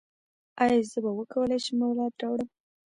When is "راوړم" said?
2.21-2.49